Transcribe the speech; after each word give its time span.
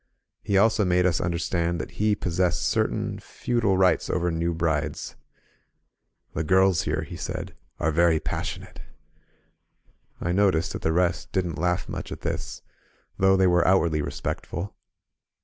He 0.41 0.57
also 0.57 0.83
made 0.83 1.05
us 1.05 1.21
understand 1.21 1.79
that 1.79 2.01
he 2.01 2.15
possessed 2.15 2.65
certain 2.65 3.19
feudal 3.19 3.77
rights 3.77 4.09
over 4.09 4.31
new 4.31 4.51
brides. 4.51 5.15
"The 6.33 6.43
girls, 6.43 6.81
here," 6.85 7.03
he 7.03 7.15
said, 7.15 7.53
"are 7.79 7.91
very 7.91 8.19
passionate...." 8.19 8.81
I 10.19 10.31
noticed 10.31 10.73
that 10.73 10.81
the 10.81 10.91
rest 10.91 11.31
didn't 11.31 11.59
laugh 11.59 11.87
much 11.87 12.11
at 12.11 12.21
this, 12.21 12.63
though 13.19 13.37
they 13.37 13.45
were 13.45 13.67
outwardly 13.67 14.01
respectful. 14.01 14.73